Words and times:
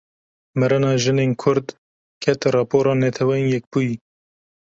Mirina 0.61 0.91
jinên 1.03 1.31
Kurd, 1.41 1.67
ket 2.23 2.41
rapora 2.53 2.93
Neteweyên 3.01 3.51
Yekbûyî 3.53 3.95